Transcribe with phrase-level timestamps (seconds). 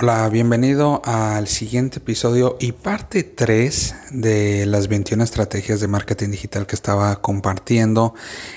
[0.00, 6.66] Hola, bienvenido al siguiente episodio y parte 3 de las 21 estrategias de marketing digital
[6.66, 8.14] que estaba compartiendo.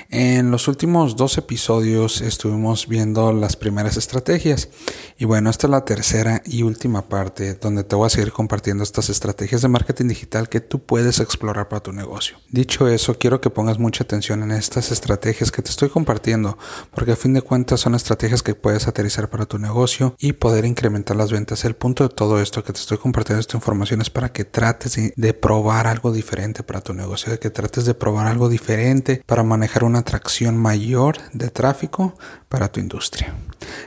[0.10, 4.70] En los últimos dos episodios estuvimos viendo las primeras estrategias
[5.18, 8.84] y bueno, esta es la tercera y última parte donde te voy a seguir compartiendo
[8.84, 12.38] estas estrategias de marketing digital que tú puedes explorar para tu negocio.
[12.50, 16.58] Dicho eso, quiero que pongas mucha atención en estas estrategias que te estoy compartiendo
[16.94, 20.64] porque a fin de cuentas son estrategias que puedes aterrizar para tu negocio y poder
[20.64, 21.66] incrementar las ventas.
[21.66, 24.98] El punto de todo esto que te estoy compartiendo esta información es para que trates
[25.16, 29.44] de, probar algo diferente para tu negocio, de que trates de probar algo diferente para
[29.44, 32.18] manejar una atracción mayor de tráfico
[32.50, 33.34] para tu industria.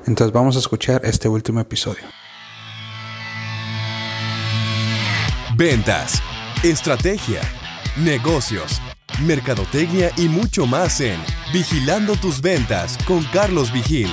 [0.07, 2.05] Entonces vamos a escuchar este último episodio.
[5.57, 6.23] Ventas,
[6.63, 7.41] estrategia,
[7.97, 8.81] negocios,
[9.25, 11.19] mercadotecnia y mucho más en
[11.53, 14.11] Vigilando tus ventas con Carlos Vigil.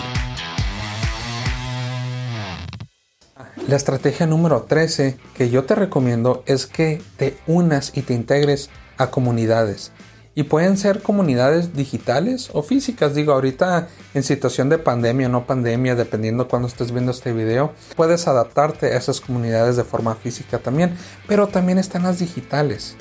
[3.67, 8.69] La estrategia número 13 que yo te recomiendo es que te unas y te integres
[8.97, 9.91] a comunidades.
[10.35, 13.15] Y pueden ser comunidades digitales o físicas.
[13.15, 17.73] Digo, ahorita en situación de pandemia o no pandemia, dependiendo cuando estés viendo este video,
[17.95, 20.95] puedes adaptarte a esas comunidades de forma física también.
[21.27, 22.95] Pero también están las digitales.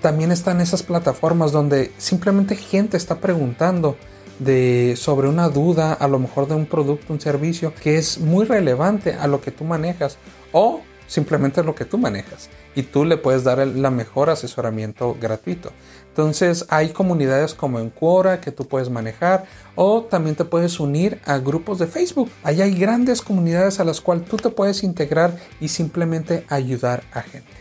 [0.00, 3.98] También están esas plataformas donde simplemente gente está preguntando
[4.38, 8.44] de, sobre una duda, a lo mejor de un producto, un servicio que es muy
[8.44, 10.18] relevante a lo que tú manejas
[10.52, 15.16] o simplemente lo que tú manejas y tú le puedes dar el la mejor asesoramiento
[15.20, 15.70] gratuito.
[16.08, 19.44] Entonces hay comunidades como en Quora que tú puedes manejar
[19.74, 22.30] o también te puedes unir a grupos de Facebook.
[22.42, 27.22] Ahí hay grandes comunidades a las cuales tú te puedes integrar y simplemente ayudar a
[27.22, 27.52] gente.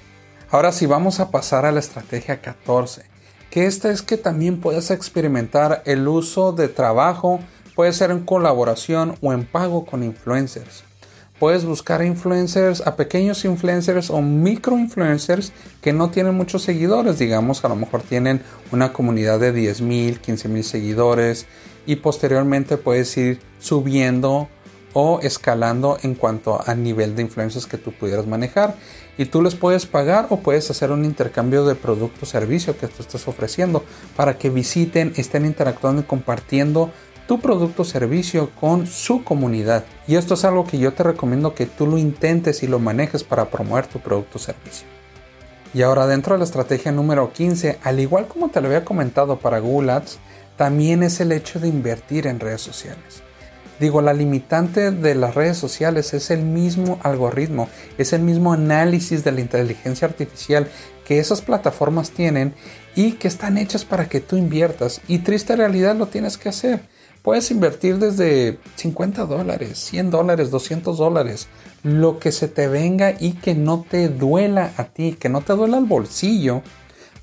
[0.49, 3.10] Ahora sí vamos a pasar a la estrategia 14
[3.51, 7.41] que esta es que también puedes experimentar el uso de trabajo,
[7.75, 10.85] puede ser en colaboración o en pago con influencers.
[11.37, 17.65] Puedes buscar influencers, a pequeños influencers o micro influencers que no tienen muchos seguidores, digamos,
[17.65, 18.41] a lo mejor tienen
[18.71, 21.45] una comunidad de 10 mil, 15 mil seguidores
[21.85, 24.47] y posteriormente puedes ir subiendo
[24.93, 28.75] o escalando en cuanto a nivel de influencers que tú pudieras manejar
[29.17, 32.87] y tú les puedes pagar o puedes hacer un intercambio de producto o servicio que
[32.87, 33.83] tú estás ofreciendo
[34.15, 36.91] para que visiten, estén interactuando y compartiendo
[37.27, 39.85] tu producto o servicio con su comunidad.
[40.07, 43.23] Y esto es algo que yo te recomiendo que tú lo intentes y lo manejes
[43.23, 44.87] para promover tu producto o servicio.
[45.73, 49.39] Y ahora dentro de la estrategia número 15, al igual como te lo había comentado
[49.39, 50.19] para Google Ads,
[50.57, 53.23] también es el hecho de invertir en redes sociales.
[53.81, 59.23] Digo, la limitante de las redes sociales es el mismo algoritmo, es el mismo análisis
[59.23, 60.67] de la inteligencia artificial
[61.03, 62.53] que esas plataformas tienen
[62.95, 65.01] y que están hechas para que tú inviertas.
[65.07, 66.81] Y triste realidad lo tienes que hacer.
[67.23, 71.47] Puedes invertir desde 50 dólares, 100 dólares, 200 dólares,
[71.81, 75.53] lo que se te venga y que no te duela a ti, que no te
[75.53, 76.61] duela el bolsillo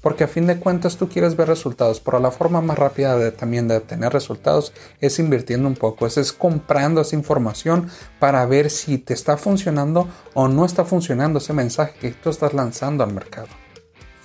[0.01, 3.33] porque a fin de cuentas tú quieres ver resultados, pero la forma más rápida de
[3.33, 7.89] también de tener resultados es invirtiendo un poco, es, es comprando esa información
[8.19, 12.55] para ver si te está funcionando o no está funcionando ese mensaje que tú estás
[12.55, 13.49] lanzando al mercado.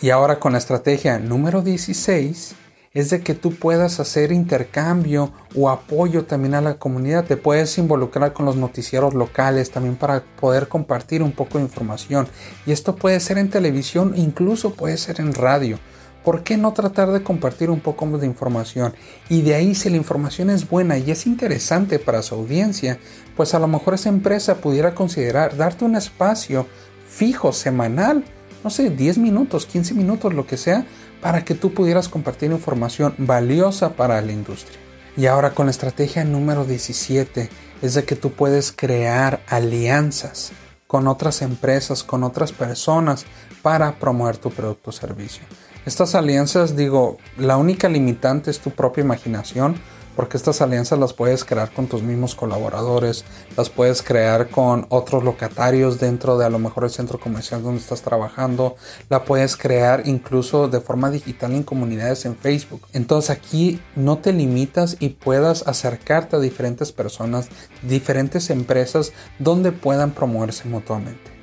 [0.02, 2.56] Y ahora con la estrategia número 16
[2.94, 7.26] es de que tú puedas hacer intercambio o apoyo también a la comunidad.
[7.26, 12.28] Te puedes involucrar con los noticieros locales también para poder compartir un poco de información.
[12.68, 15.80] Y esto puede ser en televisión, incluso puede ser en radio.
[16.24, 18.94] ¿Por qué no tratar de compartir un poco más de información?
[19.28, 23.00] Y de ahí si la información es buena y es interesante para su audiencia,
[23.36, 26.68] pues a lo mejor esa empresa pudiera considerar darte un espacio
[27.08, 28.24] fijo semanal,
[28.64, 30.86] no sé, 10 minutos, 15 minutos, lo que sea,
[31.24, 34.78] para que tú pudieras compartir información valiosa para la industria.
[35.16, 37.50] Y ahora con la estrategia número 17
[37.82, 40.52] es de que tú puedes crear alianzas
[40.86, 43.26] con otras empresas, con otras personas
[43.62, 45.44] para promover tu producto o servicio.
[45.86, 49.76] Estas alianzas, digo, la única limitante es tu propia imaginación,
[50.16, 53.26] porque estas alianzas las puedes crear con tus mismos colaboradores,
[53.58, 57.82] las puedes crear con otros locatarios dentro de a lo mejor el centro comercial donde
[57.82, 58.76] estás trabajando,
[59.10, 62.88] la puedes crear incluso de forma digital en comunidades en Facebook.
[62.94, 67.50] Entonces aquí no te limitas y puedas acercarte a diferentes personas,
[67.82, 71.34] diferentes empresas donde puedan promoverse mutuamente.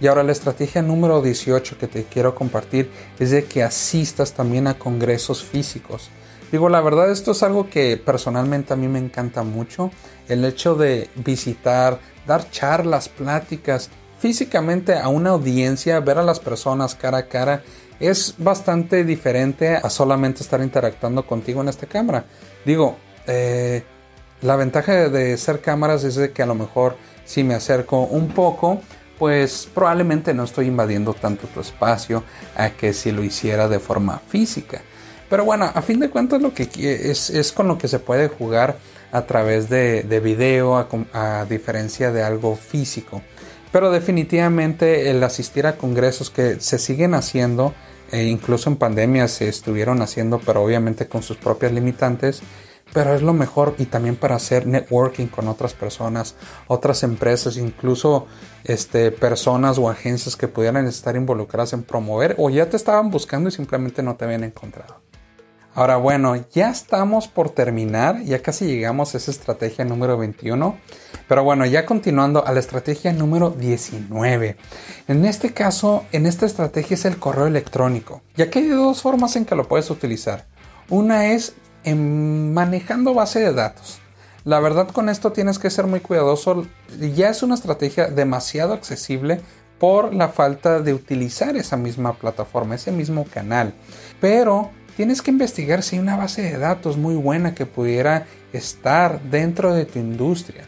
[0.00, 4.66] Y ahora la estrategia número 18 que te quiero compartir es de que asistas también
[4.66, 6.10] a congresos físicos.
[6.54, 9.90] Digo, la verdad esto es algo que personalmente a mí me encanta mucho.
[10.28, 11.98] El hecho de visitar,
[12.28, 13.90] dar charlas, pláticas
[14.20, 17.64] físicamente a una audiencia, ver a las personas cara a cara,
[17.98, 22.24] es bastante diferente a solamente estar interactuando contigo en esta cámara.
[22.64, 23.82] Digo, eh,
[24.40, 28.28] La ventaja de ser cámaras es de que a lo mejor si me acerco un
[28.28, 28.80] poco,
[29.18, 32.22] pues probablemente no estoy invadiendo tanto tu espacio
[32.54, 34.82] a que si lo hiciera de forma física.
[35.34, 36.68] Pero bueno, a fin de cuentas lo que
[37.10, 38.76] es, es con lo que se puede jugar
[39.10, 40.76] a través de, de video
[41.12, 43.20] a, diferencia de algo físico.
[43.72, 47.74] Pero definitivamente el asistir a congresos que se siguen haciendo,
[48.12, 52.40] e incluso en pandemia se estuvieron haciendo, pero obviamente con sus propias limitantes,
[52.92, 56.36] pero es lo mejor y también para hacer networking con otras personas,
[56.68, 58.28] otras empresas, incluso
[58.62, 63.48] este, personas o agencias que pudieran estar involucradas en promover o ya te estaban buscando
[63.48, 65.03] y simplemente no te habían encontrado.
[65.76, 70.78] Ahora bueno, ya estamos por terminar, ya casi llegamos a esa estrategia número 21,
[71.26, 74.56] pero bueno, ya continuando a la estrategia número 19.
[75.08, 79.34] En este caso, en esta estrategia es el correo electrónico, ya que hay dos formas
[79.34, 80.46] en que lo puedes utilizar.
[80.90, 83.98] Una es en manejando base de datos.
[84.44, 86.66] La verdad con esto tienes que ser muy cuidadoso,
[87.16, 89.40] ya es una estrategia demasiado accesible
[89.80, 93.74] por la falta de utilizar esa misma plataforma, ese mismo canal.
[94.20, 99.20] Pero tienes que investigar si hay una base de datos muy buena que pudiera estar
[99.22, 100.64] dentro de tu industria.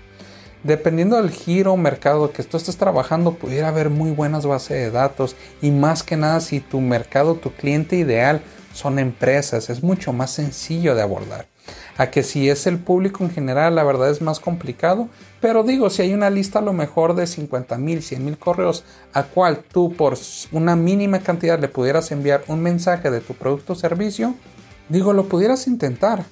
[0.62, 4.90] Dependiendo del giro o mercado que tú estés trabajando, pudiera haber muy buenas bases de
[4.90, 8.40] datos y más que nada si tu mercado, tu cliente ideal
[8.74, 11.46] son empresas, es mucho más sencillo de abordar.
[11.98, 15.08] A que si es el público en general, la verdad es más complicado,
[15.40, 18.84] pero digo, si hay una lista a lo mejor de 50 mil, 100 mil correos,
[19.12, 20.18] a cual tú por
[20.52, 24.34] una mínima cantidad le pudieras enviar un mensaje de tu producto o servicio,
[24.88, 26.24] digo, lo pudieras intentar.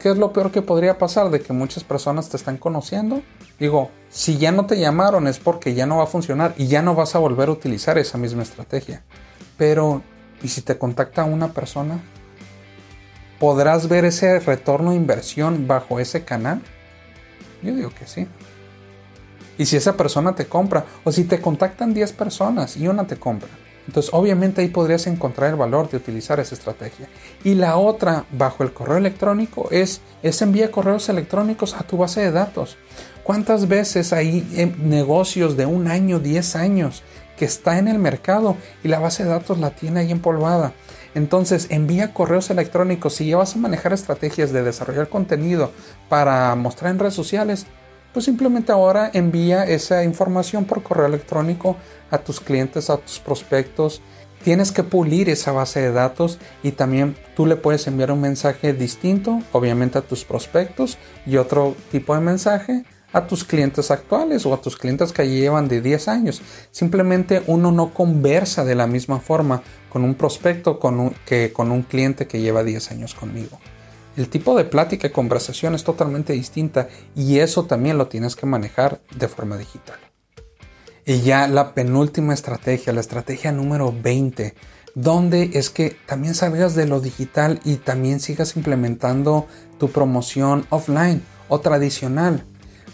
[0.00, 3.22] ¿Qué es lo peor que podría pasar de que muchas personas te están conociendo?
[3.58, 6.82] Digo, si ya no te llamaron es porque ya no va a funcionar y ya
[6.82, 9.02] no vas a volver a utilizar esa misma estrategia.
[9.56, 10.02] Pero,
[10.42, 12.00] ¿y si te contacta una persona?
[13.38, 16.62] ¿Podrás ver ese retorno de inversión bajo ese canal?
[17.62, 18.26] Yo digo que sí.
[19.58, 23.16] Y si esa persona te compra, o si te contactan 10 personas y una te
[23.16, 23.48] compra,
[23.86, 27.08] entonces obviamente ahí podrías encontrar el valor de utilizar esa estrategia.
[27.44, 32.20] Y la otra, bajo el correo electrónico, es, es envía correos electrónicos a tu base
[32.20, 32.76] de datos.
[33.22, 37.02] ¿Cuántas veces hay eh, negocios de un año, 10 años,
[37.36, 40.72] que está en el mercado y la base de datos la tiene ahí empolvada?
[41.16, 43.14] Entonces envía correos electrónicos.
[43.14, 45.72] Si ya vas a manejar estrategias de desarrollar contenido
[46.10, 47.66] para mostrar en redes sociales,
[48.12, 51.78] pues simplemente ahora envía esa información por correo electrónico
[52.10, 54.02] a tus clientes, a tus prospectos.
[54.44, 58.74] Tienes que pulir esa base de datos y también tú le puedes enviar un mensaje
[58.74, 62.84] distinto, obviamente a tus prospectos y otro tipo de mensaje
[63.16, 66.42] a tus clientes actuales o a tus clientes que llevan de 10 años.
[66.70, 70.78] Simplemente uno no conversa de la misma forma con un prospecto
[71.24, 73.58] que con un cliente que lleva 10 años conmigo.
[74.18, 78.44] El tipo de plática y conversación es totalmente distinta y eso también lo tienes que
[78.44, 79.98] manejar de forma digital.
[81.06, 84.54] Y ya la penúltima estrategia, la estrategia número 20,
[84.94, 89.46] donde es que también salgas de lo digital y también sigas implementando
[89.78, 92.44] tu promoción offline o tradicional.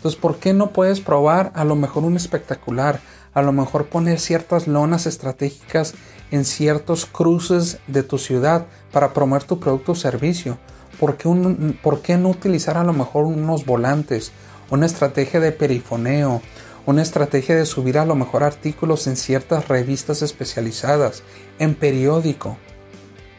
[0.02, 3.00] Entonces, ¿por qué no puedes probar a lo mejor un espectacular?
[3.34, 5.94] A lo mejor poner ciertas lonas estratégicas
[6.31, 10.58] en ciertos cruces de tu ciudad para promover tu producto o servicio
[11.82, 14.31] ¿por qué, no utilizar a lo mejor unos volantes,
[14.70, 16.40] una estrategia de perifoneo,
[16.87, 21.25] una estrategia de subir a lo mejor artículos en ciertas revistas especializadas,
[21.59, 22.56] en periódico,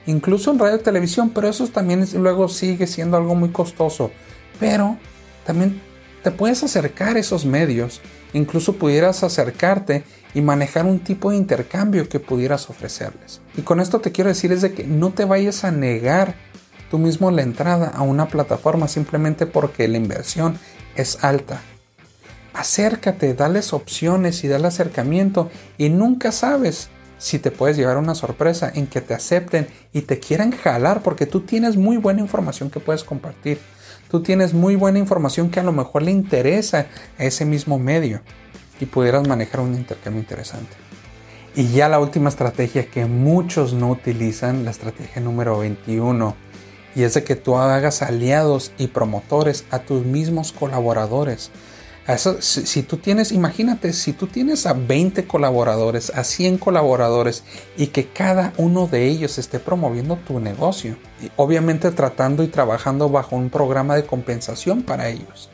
[0.05, 4.11] incluso en radio y televisión, pero eso también luego sigue siendo algo muy costoso.
[4.59, 4.97] Pero
[5.45, 5.81] también
[6.23, 8.01] te puedes acercar a esos medios,
[8.33, 10.03] incluso pudieras acercarte
[10.33, 13.41] y manejar un tipo de intercambio que pudieras ofrecerles.
[13.57, 16.35] Y con esto te quiero decir es de que no te vayas a negar
[16.89, 20.57] tú mismo la entrada a una plataforma simplemente porque la inversión
[20.95, 21.61] es alta.
[22.53, 28.71] Acércate, dales opciones y dale acercamiento y nunca sabes si te puedes llevar una sorpresa
[28.73, 32.79] en que te acepten y te quieran jalar porque tú tienes muy buena información que
[32.79, 33.59] puedes compartir.
[34.13, 36.85] Tú tienes muy buena información que a lo mejor le interesa
[37.17, 38.21] a ese mismo medio
[38.79, 40.75] y pudieras manejar un intercambio interesante.
[41.55, 46.35] Y ya la última estrategia que muchos no utilizan, la estrategia número 21,
[46.93, 51.49] y es de que tú hagas aliados y promotores a tus mismos colaboradores.
[52.41, 57.45] Si, tú tienes, imagínate, si tú tienes a 20 colaboradores, a 100 colaboradores
[57.77, 60.97] y que cada uno de ellos esté promoviendo tu negocio,
[61.37, 65.49] obviamente tratando y trabajando bajo un programa de compensación para ellos.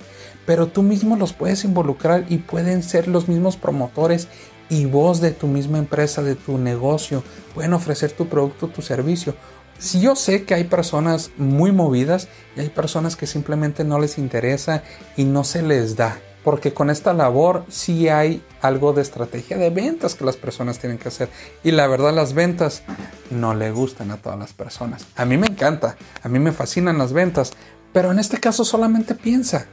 [0.47, 4.27] Pero tú mismo los puedes involucrar y pueden ser los mismos promotores
[4.71, 9.35] y vos de tu misma empresa, de tu negocio, pueden ofrecer tu producto, tu servicio
[9.77, 12.27] Si yo sé que hay personas muy movidas
[12.57, 14.81] y hay personas que simplemente no les interesa
[15.15, 16.19] y no se les da.
[16.49, 20.97] Porque con esta labor sí hay algo de estrategia de ventas que las personas tienen
[20.97, 21.29] que hacer.
[21.63, 22.81] Y la verdad las ventas
[23.29, 25.05] no le gustan a todas las personas.
[25.15, 27.51] A mí me encanta, a mí me fascinan las ventas.
[27.93, 29.67] Pero en este caso solamente piensa,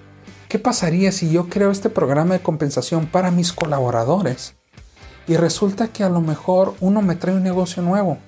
[0.51, 4.57] ¿qué pasaría si yo creo este programa de compensación para mis colaboradores?
[5.27, 8.19] Y resulta que a lo mejor uno me trae un negocio nuevo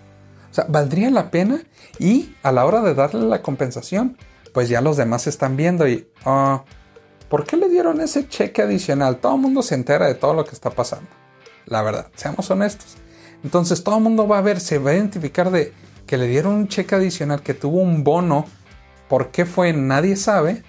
[0.50, 1.62] o sea, valdría la pena
[1.98, 4.16] y a la hora de darle la compensación,
[4.54, 6.64] pues ya los demás están viendo y, ah,
[7.28, 9.18] ¿por qué le dieron ese cheque adicional?
[9.18, 11.08] Todo el mundo se entera de todo lo que está pasando.
[11.66, 12.96] La verdad, seamos honestos.
[13.44, 15.72] Entonces todo el mundo va a ver, se va a identificar de
[16.06, 18.46] que le dieron un cheque adicional, que tuvo un bono.
[19.08, 19.72] ¿Por qué fue?
[19.72, 20.62] Nadie sabe.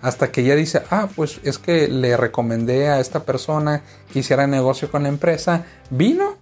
[0.00, 3.82] Hasta que ya dice, ah, pues es que le recomendé a esta persona
[4.12, 5.64] que hiciera negocio con la empresa.
[5.90, 6.38] Vino,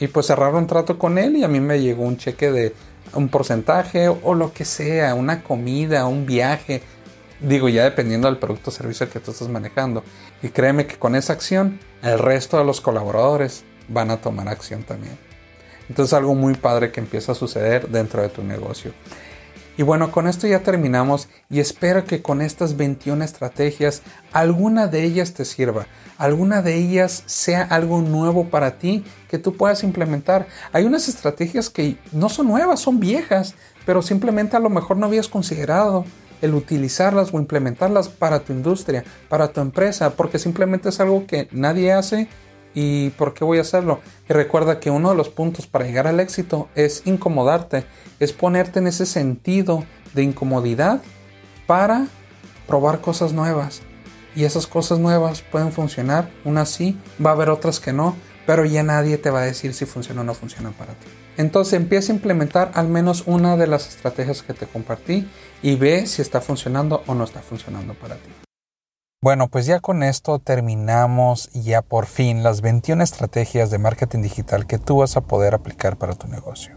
[0.00, 2.74] y pues cerraron trato con él y a mí me llegó un cheque de
[3.14, 6.82] un porcentaje o lo que sea, una comida, un viaje.
[7.40, 10.02] Digo, ya dependiendo del producto o servicio que tú estás manejando.
[10.42, 14.82] Y créeme que con esa acción, el resto de los colaboradores van a tomar acción
[14.82, 15.16] también.
[15.88, 18.92] Entonces algo muy padre que empieza a suceder dentro de tu negocio.
[19.78, 24.02] Y bueno, con esto ya terminamos y espero que con estas 21 estrategias
[24.32, 25.86] alguna de ellas te sirva,
[26.18, 30.48] alguna de ellas sea algo nuevo para ti que tú puedas implementar.
[30.72, 33.54] Hay unas estrategias que no son nuevas, son viejas,
[33.86, 36.04] pero simplemente a lo mejor no habías considerado
[36.42, 41.48] el utilizarlas o implementarlas para tu industria, para tu empresa, porque simplemente es algo que
[41.52, 42.28] nadie hace
[42.80, 44.00] ¿Y por qué voy a hacerlo?
[44.28, 47.84] Y recuerda que uno de los puntos para llegar al éxito es incomodarte,
[48.20, 51.02] es ponerte en ese sentido de incomodidad
[51.66, 52.06] para
[52.66, 53.80] probar cosas nuevas.
[54.36, 58.14] Y esas cosas nuevas pueden funcionar, unas sí, va a haber otras que no,
[58.46, 61.08] pero ya nadie te va a decir si funciona o no funciona para ti.
[61.38, 65.30] Entonces empieza a implementar al menos una de las estrategias que te compartí
[65.62, 68.30] y ve si está funcionando o no está funcionando para ti.
[69.22, 74.66] Bueno, pues ya con esto terminamos ya por fin las 21 estrategias de marketing digital
[74.66, 76.76] que tú vas a poder aplicar para tu negocio.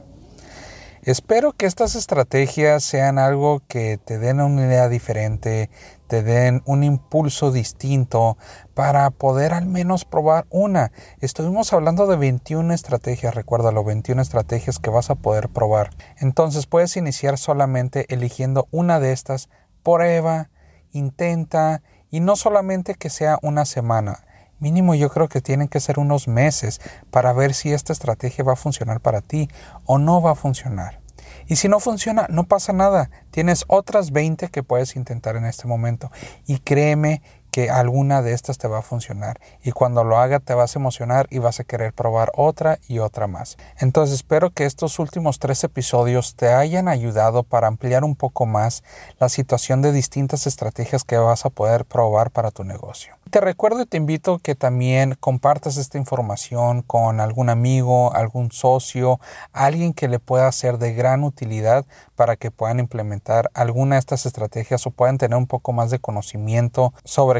[1.03, 5.71] Espero que estas estrategias sean algo que te den una idea diferente,
[6.11, 8.37] te den un impulso distinto
[8.73, 10.91] para poder al menos probar una.
[11.21, 15.91] Estuvimos hablando de 21 estrategias, recuérdalo, 21 estrategias que vas a poder probar.
[16.17, 19.47] Entonces puedes iniciar solamente eligiendo una de estas,
[19.83, 20.49] prueba,
[20.91, 24.25] intenta y no solamente que sea una semana,
[24.59, 28.51] mínimo yo creo que tienen que ser unos meses para ver si esta estrategia va
[28.51, 29.47] a funcionar para ti
[29.85, 31.00] o no va a funcionar.
[31.51, 33.11] Y si no funciona, no pasa nada.
[33.29, 36.09] Tienes otras 20 que puedes intentar en este momento.
[36.47, 40.53] Y créeme que alguna de estas te va a funcionar y cuando lo haga te
[40.53, 43.57] vas a emocionar y vas a querer probar otra y otra más.
[43.79, 48.83] Entonces espero que estos últimos tres episodios te hayan ayudado para ampliar un poco más
[49.19, 53.15] la situación de distintas estrategias que vas a poder probar para tu negocio.
[53.29, 59.19] Te recuerdo y te invito que también compartas esta información con algún amigo, algún socio,
[59.53, 64.25] alguien que le pueda ser de gran utilidad para que puedan implementar alguna de estas
[64.25, 66.93] estrategias o puedan tener un poco más de conocimiento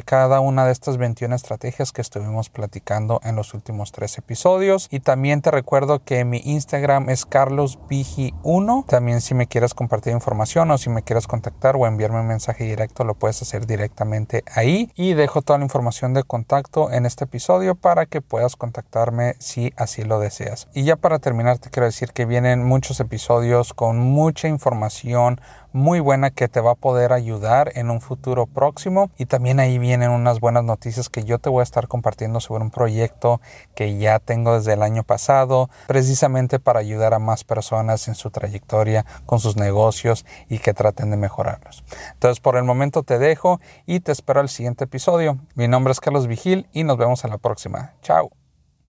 [0.03, 4.87] cada una de estas 21 estrategias que estuvimos platicando en los últimos tres episodios.
[4.91, 8.85] Y también te recuerdo que mi Instagram es carlosvigi1.
[8.85, 12.63] También si me quieres compartir información o si me quieres contactar o enviarme un mensaje
[12.63, 14.91] directo, lo puedes hacer directamente ahí.
[14.95, 19.73] Y dejo toda la información de contacto en este episodio para que puedas contactarme si
[19.77, 20.67] así lo deseas.
[20.73, 25.39] Y ya para terminar te quiero decir que vienen muchos episodios con mucha información
[25.73, 29.77] muy buena que te va a poder ayudar en un futuro próximo y también ahí
[29.77, 33.41] vienen unas buenas noticias que yo te voy a estar compartiendo sobre un proyecto
[33.75, 38.29] que ya tengo desde el año pasado precisamente para ayudar a más personas en su
[38.29, 41.83] trayectoria con sus negocios y que traten de mejorarlos.
[42.13, 45.37] Entonces por el momento te dejo y te espero al siguiente episodio.
[45.55, 47.93] Mi nombre es Carlos Vigil y nos vemos en la próxima.
[48.01, 48.40] Chao.